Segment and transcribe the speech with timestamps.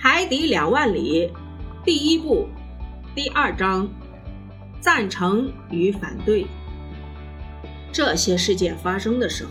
[0.00, 1.28] 海底两万里，
[1.84, 2.48] 第一部，
[3.16, 3.90] 第二章，
[4.80, 6.46] 赞成与反对。
[7.90, 9.50] 这些事件发生的时候，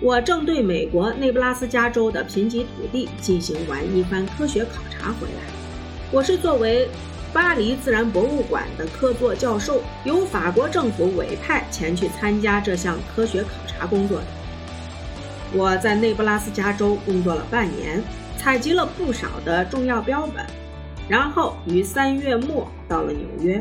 [0.00, 5.42] 我正对美国内布拉斯加州的贫瘠土地进行完一番科学考察回来。
[6.10, 6.88] 我是作为
[7.30, 14.26] 巴黎自然博物馆的客座教授，由法国政府委派前去参加这项科学考察工作的。
[15.52, 18.02] 我在内布拉斯加州工作了半年，
[18.40, 20.42] 采集了不少的重要标本，
[21.06, 23.60] 然后于三月末到了纽约。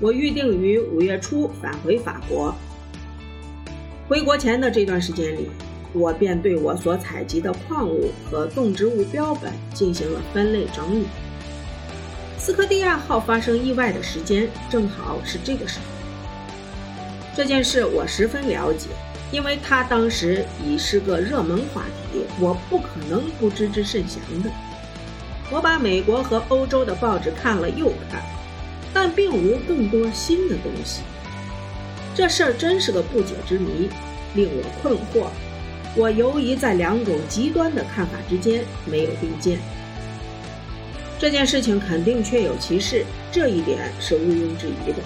[0.00, 2.54] 我预定于五月初返回法国。
[4.08, 5.50] 回国前的这段时间里，
[5.92, 11.04] 我便对我所采集的矿物和动植物标本进行了分类整理。
[12.38, 15.84] 斯科蒂亚号发生意外的时间正好是这个时候。
[17.36, 18.88] 这件事我十分了解。
[19.32, 22.03] 因为他当时已是个热门话题，
[22.40, 24.50] 我不可能不知之甚详的。
[25.50, 28.22] 我把美国和欧洲的报纸看了又看，
[28.92, 31.02] 但并无更多新的东西。
[32.14, 33.90] 这事儿真是个不解之谜，
[34.34, 35.28] 令我困惑。
[35.96, 39.58] 我犹疑在两种极端的看法之间，没有定见。
[41.18, 44.98] 这件事情肯定确有其事，这一点是毋庸置疑的。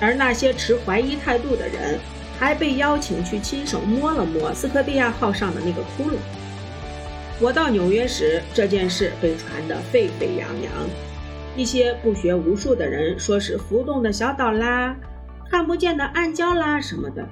[0.00, 1.98] 而那些持怀疑态度的人。
[2.42, 6.16] 还被邀请去亲手摸了摸斯科蒂亚号上的那个窟窿。
[7.40, 10.72] 我到纽约时，这件事被传得沸沸扬扬。
[11.54, 14.96] 一些不学无术的人说是浮动的小岛啦、
[15.48, 17.24] 看不见的暗礁啦什么的，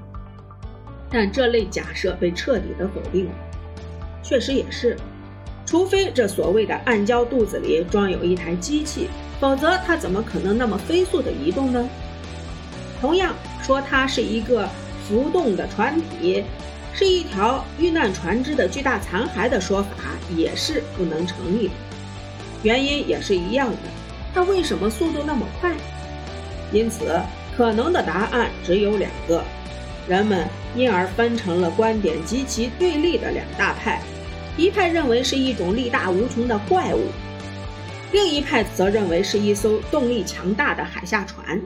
[1.10, 3.32] 但这类假设被彻底的否定了。
[4.22, 4.96] 确实也是，
[5.66, 9.08] 除非这所谓的暗礁肚子里装有一台机器，
[9.40, 11.84] 否则它怎么可能那么飞速的移动呢？
[13.00, 14.68] 同样说，它是一个。
[15.10, 16.44] 浮动的船体
[16.94, 19.88] 是一条遇难船只的巨大残骸的说法
[20.36, 21.74] 也是不能成立的，
[22.62, 23.76] 原因也是一样的。
[24.32, 25.72] 它为什么速度那么快？
[26.72, 27.20] 因此，
[27.56, 29.42] 可能的答案只有两个，
[30.06, 30.46] 人们
[30.76, 34.00] 因而分成了观点极其对立的两大派：
[34.56, 37.08] 一派认为是一种力大无穷的怪物，
[38.12, 41.60] 另一派则认为是一艘动力强大的海下船。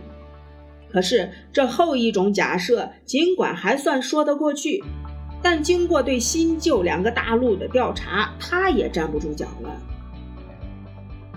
[0.95, 4.81] 可是，这后一种假设尽管还算说得过去，
[5.43, 9.77] 但经过对新旧两个大陆的调查，它也站不住脚了。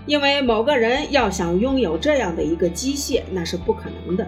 [0.06, 4.24] 因为某个人要想拥有这样的一个机械，那是不可能的。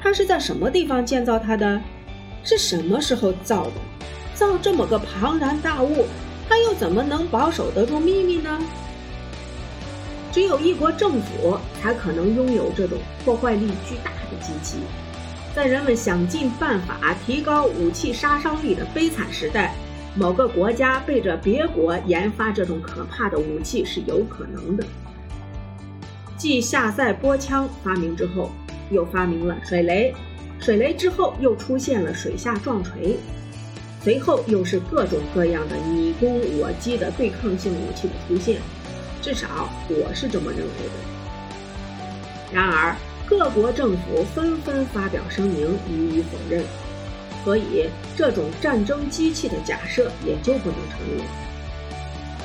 [0.00, 1.80] 他是在什么地方建造它的？
[2.42, 3.72] 是什么时候造的？
[4.34, 6.06] 造这么个庞然大物，
[6.48, 8.60] 他又怎么能保守得住秘密呢？
[10.36, 14.76] 只有一国政府才可能拥有这种破坏力巨大的机器。
[15.54, 19.74] 在人们想尽办法提高武器杀伤力的悲惨时代，
[20.14, 24.84] 某个国家背着别国研发这种可怕的武器是有可能的。
[26.36, 28.50] 继下塞波枪发明之后，
[28.90, 30.12] 又发明了水雷；
[30.60, 33.16] 水雷之后又出现了水下撞锤，
[34.02, 38.60] 随后又是各种各样的你攻我击的对抗性武器的出现。
[39.22, 42.52] 至少我是这么认为的。
[42.52, 42.96] 然而，
[43.26, 46.62] 各国政府纷纷发表声明予以否认，
[47.44, 51.22] 所以这种战争机器的假设也就不能成立。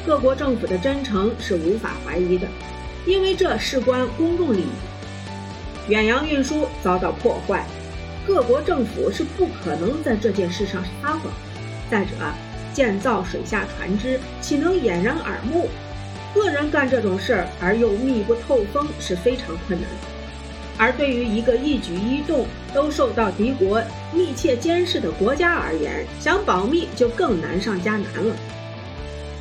[0.03, 2.47] 各国政府的真诚是无法怀疑的，
[3.05, 4.69] 因为这事关公众利益。
[5.87, 7.65] 远洋运输遭到破坏，
[8.25, 11.31] 各国政府是不可能在这件事上撒谎。
[11.89, 12.11] 再者，
[12.73, 15.69] 建造水下船只岂能掩人耳目？
[16.33, 20.07] 个人干这种事儿而又密不透风是非常困难的，
[20.77, 23.81] 而对于一个一举一动都受到敌国
[24.13, 28.35] 密切监视的国家而言，想保密就更难上加难了。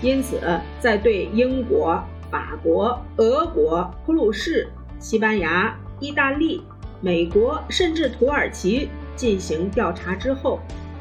[0.02, 0.40] 因此，
[0.80, 4.68] 在对英国、法国、俄国、普鲁士、
[4.98, 6.62] 西班牙、意大利、
[7.00, 10.58] 美国甚至土耳其进行调查之后，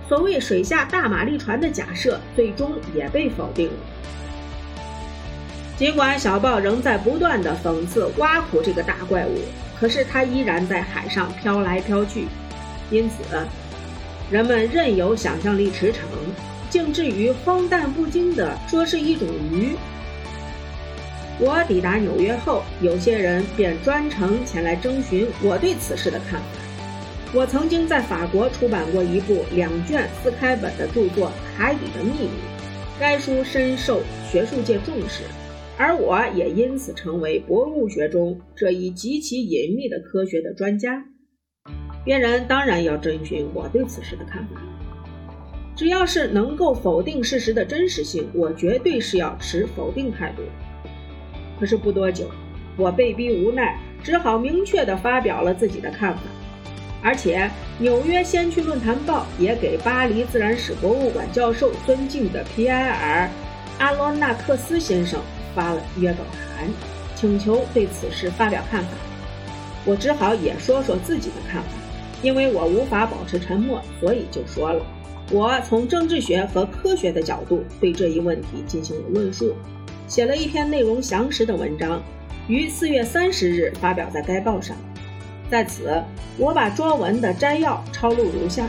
[0.07, 3.73] 所谓水下大马力船的假设最终也被否定了。
[5.79, 9.39] 尽管小报仍在不断的讽刺挖苦这个大怪物，
[9.79, 12.27] 可是它依然在海上飘来飘去，
[12.91, 13.23] 因此
[14.29, 15.95] 人们任由想象力驰骋，
[16.69, 19.77] 竟至于荒诞不经地说是一种鱼。
[21.39, 26.45] 我抵达纽约后，有些人便专程前来征询我对此事的看法。
[27.31, 31.27] 我曾经在法国出版过一部两卷四开本的著作
[31.57, 32.25] 《海底的秘密》，
[32.99, 35.23] 该书深受学术界重视。
[35.79, 41.05] 而我也因此成为博物学中这一极其隐秘的科学的专家。
[42.03, 44.61] 别人当然要征询我对此事的看法。
[45.77, 50.43] 只要是能够否定事实的真实性，我绝对是要持否定态度。
[51.57, 52.29] 可是不多久，
[52.75, 56.23] 我被逼无奈，只好明确地发表了自己的看法。
[57.01, 57.37] 而且，
[57.81, 63.27] 《纽约先驱论坛报》也给巴黎自然史博物馆教授尊敬的皮埃尔·
[63.79, 65.21] 阿罗纳克斯先生
[65.55, 66.19] 发了约稿
[66.57, 66.67] 函，
[67.15, 68.89] 请求对此事发表看法。
[69.85, 71.69] 我只好也说说自己的看法，
[72.21, 74.85] 因为我无法保持沉默，所以就说了。
[75.31, 79.55] 我从政治学和科学的角度对这一问题进行了论述，
[80.07, 82.01] 写了一篇内容详实的文章，
[82.47, 84.75] 于四月三十日发表在该报上。
[85.49, 86.03] 在此，
[86.37, 88.67] 我把拙文的摘要抄录如下：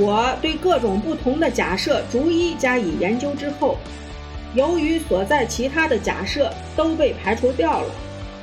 [0.00, 3.76] 我对各种不同的假设逐一加以研究之后，
[4.54, 7.90] 由于所在其他的假设都被排除掉了，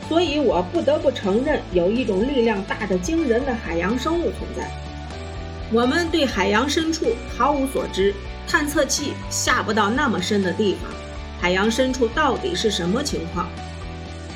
[0.08, 4.70] 所以我不得不承认有一种力量大得惊人的海洋生物存在。
[5.72, 8.14] 我们对海洋深处毫无所知，
[8.48, 10.92] 探测器下不到那么深的地方，
[11.42, 13.50] 海洋深处到底是什么情况？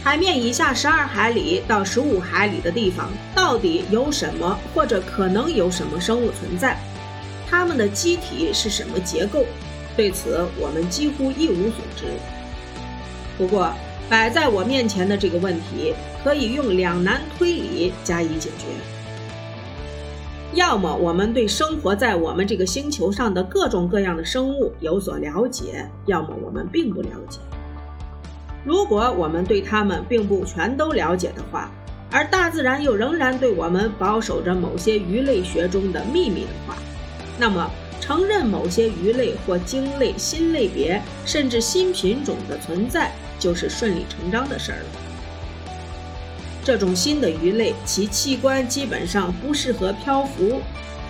[0.03, 6.75] 海面以下十二海里到十五海里的地方，到底有什么或者可能有什么生物存在？
[7.51, 9.45] 它们的机体是什么结构？
[9.97, 12.05] 对此，我们几乎一无所知。
[13.37, 13.73] 不过，
[14.09, 15.93] 摆在我面前的这个问题，
[16.23, 18.67] 可以用两难推理加以解决：
[20.53, 27.39] 要么我们对生活在我们这个星球上的各种各样的生物有所了解，要么我们并不了解。
[28.63, 31.69] 如果我们对它们并不全都了解的话，
[32.09, 36.77] 而大自然又仍然对我们保守着某些鱼类学中的秘密的话，
[37.41, 37.67] 那么
[37.99, 44.85] 承认某些鱼类或鲸类新类别甚至新品种的存在，就是顺理成章的事儿了。
[46.63, 50.61] 这种新的鱼类，其器官基本上不适合漂浮，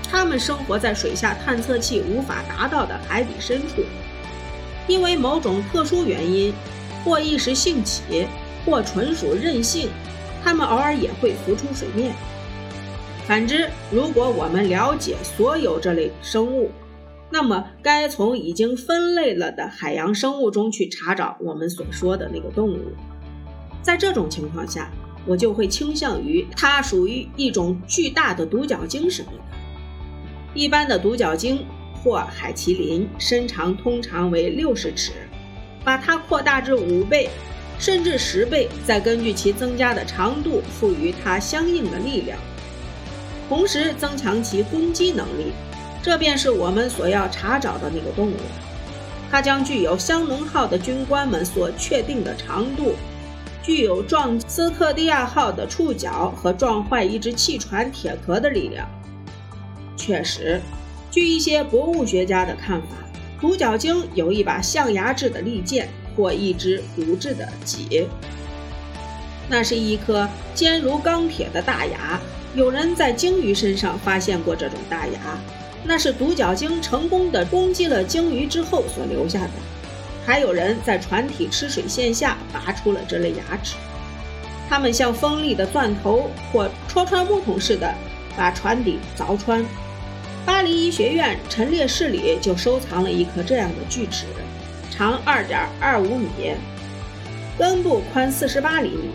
[0.09, 3.83] 它们生活在水下探测器无法达到的海底深处，
[4.87, 6.53] 因为某种特殊原因。
[7.03, 8.27] 或一时兴起，
[8.63, 9.89] 或纯属任性，
[10.43, 12.13] 它们偶尔也会浮出水面。
[13.27, 16.69] 反之，如果我们了解所有这类生物，
[17.29, 22.93] 那么该从已经分类了的海洋生物中去查找我们所说的那个动物。
[23.81, 24.91] 在这种情况下，
[25.25, 29.37] 我就会倾向于它属于一种巨大的独角鲸什么的。
[30.53, 35.11] 一般的独角鲸或海麒麟身长通常为六十尺。
[35.83, 37.27] 把它扩大至五倍，
[37.79, 42.37] 甚至十倍，再根据其增加的长度赋予它相应的力量，
[43.51, 45.51] 同时增强其攻击能力。
[46.01, 48.35] 这便是我们所要查找的那个动物。
[49.29, 52.95] 它将具有香农号的军官们所确定的长度，
[53.61, 58.87] 具有撞斯特迪亚号的触角和撞坏一只汽船铁壳的力量。
[59.97, 60.61] 确实，
[61.11, 62.87] 据一些博物学家的看法。
[63.41, 68.07] 独角鲸有一把象牙制的利剑或一只骨质的戟，
[69.49, 70.25] 那是一颗
[70.55, 72.17] 坚如钢铁的大牙。
[72.53, 75.19] 有人在鲸鱼身上发现过这种大牙，
[75.85, 79.51] 那是独角鲸成功的攻击了鲸鱼之后所留下的。
[80.25, 83.75] 还有人在船体吃水线下拔出了这类牙齿，
[84.69, 87.93] 它们像锋利的钻头或戳穿木桶似的
[88.35, 89.63] 把船底凿穿。
[90.45, 94.25] 巴黎医学院陈列室里就收藏了一颗这样的锯齿，
[94.89, 96.53] 长二点二五米，
[97.57, 99.09] 根部宽四十八厘米。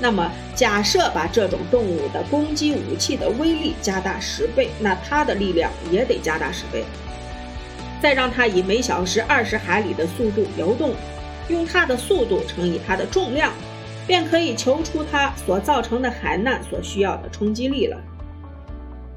[0.00, 6.84] 那么，假设把这种动物的攻击武器的威力加大十倍，那它的力量也得加大十倍。
[8.02, 10.94] 再让它以每小时二十海里的速度游动，
[11.48, 13.52] 用它的速度乘以它的重量，
[14.06, 17.96] 便可以求出它所造成的海难所需要的冲击力了。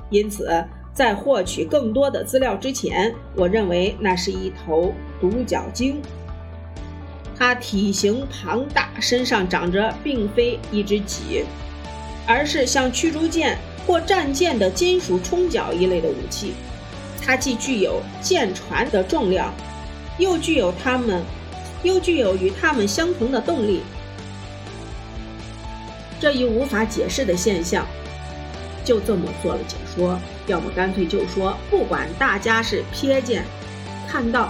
[0.09, 0.63] 因此。
[0.93, 4.91] 在获取更多的资料之前，我认为那是一头
[5.21, 6.01] 独角鲸。
[7.37, 11.45] 它体型庞大，身上长着并非一只戟，
[12.25, 16.53] 而是像驱逐舰或战舰的金属冲角一类的武器。
[17.23, 19.53] 它既具有舰船的重量，
[20.17, 21.21] 又具有它们，
[21.83, 23.81] 又具有与它们相同的动力。
[26.19, 27.85] 这一无法解释的现象，
[28.83, 30.19] 就这么做了解说。
[30.47, 33.43] 要么干脆就说，不管大家是瞥见、
[34.07, 34.49] 看到、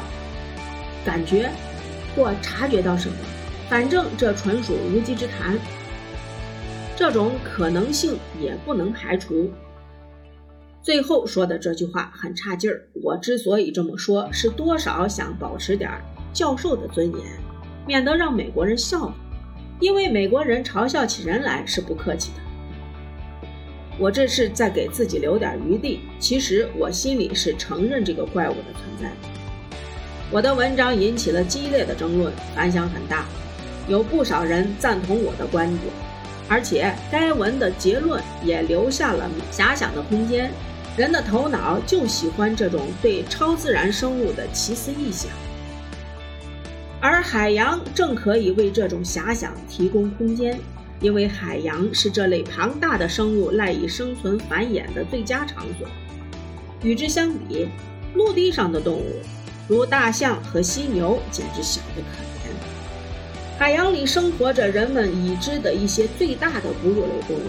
[1.04, 1.50] 感觉
[2.18, 3.16] 或察觉到什么，
[3.70, 5.56] 反正这纯属无稽之谈。
[6.96, 9.52] 这种可能性也不能排除。
[10.82, 12.88] 最后说的这句话很差劲儿。
[13.04, 15.92] 我之所以这么说，是多少想保持点
[16.34, 17.22] 教授的尊严，
[17.86, 19.14] 免得让美国人笑话。
[19.80, 22.42] 因为美国人嘲笑起人来是不客气的。
[24.00, 26.00] 我这是在给自己留点余地。
[26.18, 29.37] 其实我心里是承认这个怪物的存在。
[30.30, 33.26] 我的文章引起了激烈的争论，反响很大，
[33.88, 35.84] 有不少人赞同我的观点，
[36.50, 40.52] 而且该文的结论也留下了遐想的空间。
[40.98, 45.32] 人的头脑就喜欢这种对超自然生物的奇思异想，
[47.00, 50.60] 而海洋正可以为这种遐想提供空间，
[51.00, 55.88] 因为海洋是这类庞大的生物赖以生存繁衍的最佳场所。
[56.84, 57.70] 与之相比，
[58.14, 59.22] 陆地上的动物，
[59.68, 63.60] 如大象和犀牛，简直小得可怜。
[63.60, 67.42] 海洋里生活着人们已知的一些最大的哺乳类动物。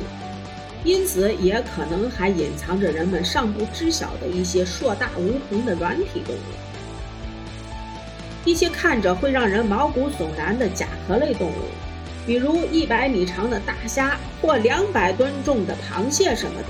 [0.85, 6.39] 因此，也可能还隐藏着人们尚不知晓的一些硕大无朋的软体动物，
[8.45, 11.53] 一些看着会让人毛骨悚然的甲壳类动物，
[12.25, 16.69] 比如一百米长的大虾或两百吨重的螃蟹什么的。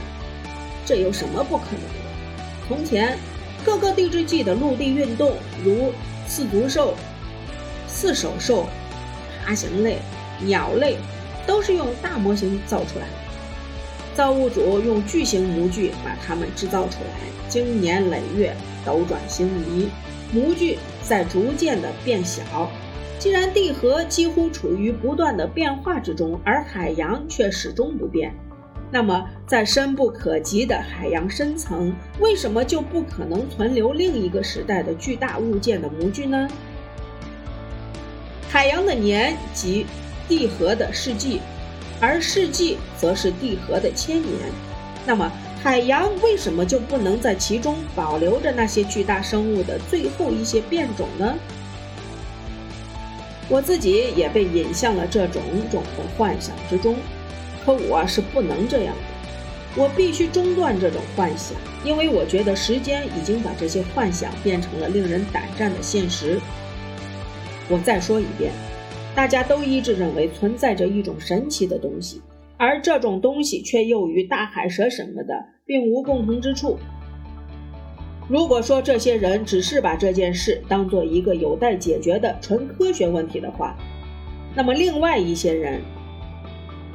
[0.86, 2.66] 这有什么不可能的？
[2.66, 3.18] 从前，
[3.68, 5.92] 各个地质纪的陆地运动，如
[6.26, 6.94] 四足兽、
[7.86, 8.66] 四手兽、
[9.44, 9.98] 爬行类、
[10.40, 10.96] 鸟类，
[11.46, 13.12] 都是用大模型造出来的。
[14.14, 18.56] 造物主用巨型模具把它们制造出来，经年累月，
[18.86, 19.90] 斗转星移，
[20.32, 22.42] 模具在逐渐的变小。
[23.18, 28.34] 既然地核几乎处于不断的变化之中，而海洋却始终不变，
[28.90, 36.48] 那么在深不可及的海洋深层，为什么就不可能存留另一个时代的巨大物件的模具呢？
[38.48, 39.86] 海洋的年即
[40.26, 41.40] 地核的世纪。
[42.00, 44.32] 而世纪则是地核的千年，
[45.04, 45.28] 那么
[45.60, 51.34] 海洋为什么就不能在其中保留着那些巨大生物的最后一些变种呢？
[53.48, 55.42] 我自己也被引向了这种
[55.72, 56.94] 种的幻想之中，
[57.64, 66.40] 可我是不能这样的，我必须中断这种幻想，因为我觉得时间已经把这些幻想变成了令人胆战的现实。
[67.68, 68.52] 我再说一遍。
[69.14, 72.22] 大家都一致认为存在着一种神奇的东西，
[72.56, 75.34] 而这种东西却又与大海蛇什么的
[75.66, 76.78] 并无共同之处。
[78.28, 83.76] 如果说这些人只是把这件事当做一个有待解决的纯科学问题的话，
[84.54, 85.80] 那么另外一些人，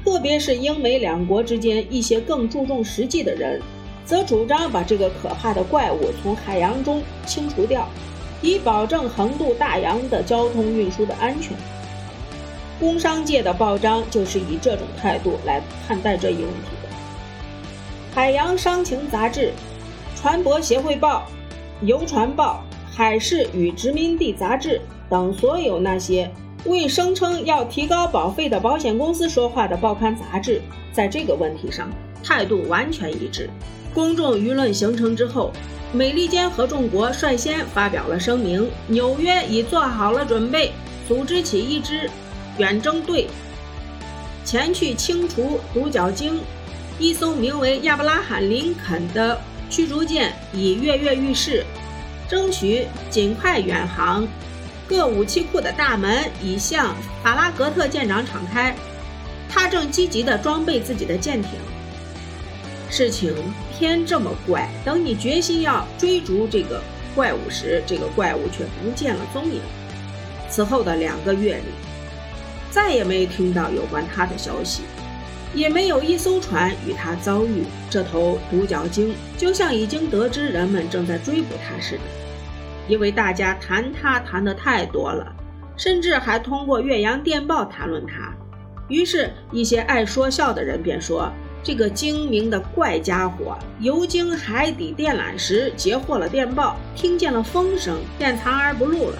[0.03, 3.61] 特别是英美两国之间一些更注重实际的人，
[4.05, 7.87] 则主张把这个可怕的怪物从海洋中清除掉，
[8.41, 11.55] 以保证横渡大洋的交通运输的安全。
[12.79, 16.89] 工商界的报章就是以这种态度来看待这一问题的。
[18.13, 19.53] 海洋商情杂志、
[20.15, 21.25] 船舶协会报、
[21.81, 26.29] 游船报、海事与殖民地杂志等所有那些
[26.65, 30.61] 为声称要提高保费的保险公司说话的报刊杂志，
[30.93, 31.89] 在这个问题上
[32.23, 33.49] 态度完全一致。
[33.93, 35.51] 公众舆论形成之后，
[35.91, 40.71] 美利坚合众国率先发表了声明，纽约已做好了准备，
[41.07, 42.09] 组织起一支。
[42.59, 43.27] 远征队
[44.45, 46.39] 前去清除独角鲸，
[46.99, 51.65] 一艘名为亚伯拉罕·林肯的驱逐舰已跃跃欲试，
[52.29, 54.27] 争取尽快远航。
[54.87, 58.75] 各武器库的大门已向法拉格特舰长敞开，
[59.49, 61.51] 他正积极地装备自己的舰艇。
[62.89, 63.33] 事情
[63.77, 66.81] 偏这么怪，等你决心要追逐这个
[67.15, 69.61] 怪物时，这个怪物却不见了踪影。
[70.49, 71.63] 此后的两个月里。
[72.71, 74.81] 再也没听到有关他的消息，
[75.53, 77.65] 也没有一艘船与他遭遇。
[77.87, 82.01] 这头独角鲸就像已经得知人们正在追捕他似的，
[82.87, 85.33] 因为大家谈他谈得太多了，
[85.77, 88.33] 甚至还通过岳阳电报谈论他。
[88.89, 91.31] 于是，一些爱说笑的人便说
[91.63, 99.17] ：“这个精明的怪家伙游经海底电缆时截获了电报，听见了风声，便藏而不露了。”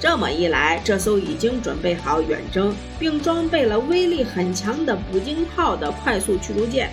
[0.00, 6.90] 这么一来，这艘已经准备好远征并装备了威力很强的捕鲸炮的快速驱逐舰，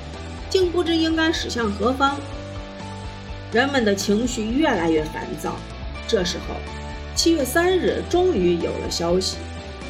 [0.49, 2.15] 竟不知应该驶向何方。
[3.51, 5.55] 人们的情绪越来越烦躁。
[6.07, 6.55] 这时候，
[7.15, 9.37] 七月三日终于有了消息，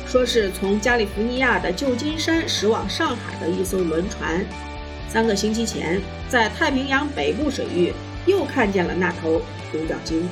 [0.05, 4.45] 说是从加利福尼亚的旧金山驶往上海的一艘轮船，
[5.07, 7.93] 三个星期前在太平洋北部水域
[8.25, 9.41] 又看见了那头
[9.71, 10.27] 独角鲸。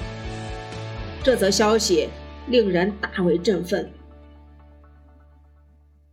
[1.24, 2.09] 这则消息。
[2.48, 3.91] 令人大为振奋。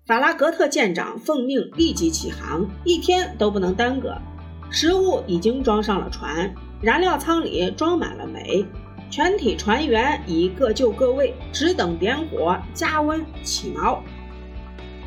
[0.07, 4.19] 法拉格特舰长奉命立即起航，一天都不能耽搁。
[4.71, 6.55] 食物已经装上了船，
[6.87, 8.65] 燃料舱里装满了煤，
[9.11, 13.99] 全体船员已各就各位，只等点火、加温、起锚。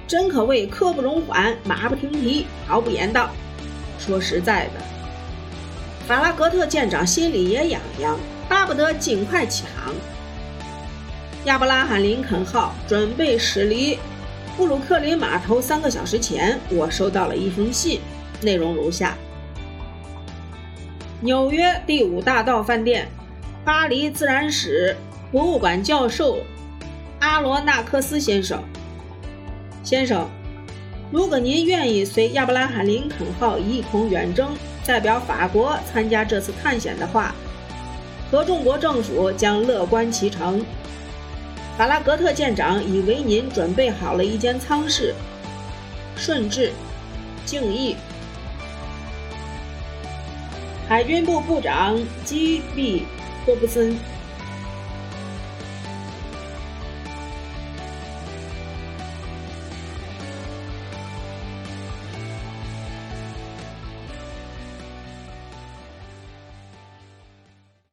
[0.05, 3.29] 真可谓刻不容缓，马不停蹄，毫不言道。
[3.97, 4.81] 说实在的，
[6.05, 8.19] 法拉格特舰长心里也痒痒，
[8.49, 9.95] 巴不得尽快起航。
[11.45, 13.97] 亚伯拉罕·林肯号准备驶离
[14.57, 18.01] 布鲁克林码头三个小时前，我收到了一封信，
[18.41, 19.17] 内容如下：
[21.21, 23.05] 纽约第五大道饭店，
[23.65, 24.95] 巴黎自然史
[25.33, 26.37] 博物馆教授
[27.19, 28.63] 阿罗纳克斯先生。
[29.83, 30.29] 先生，
[31.11, 37.35] 如果您愿意随亚伯拉罕·林肯号一同远征，代表法国参加这次探险的话，
[38.31, 40.65] 合众国政府将乐观其成。
[41.77, 45.13] 法拉格特舰长已为您准备好了一间舱室。
[46.15, 46.71] 顺治，
[47.45, 47.97] 敬意。
[50.89, 53.01] 海军部部长基比·
[53.45, 53.95] 霍布森。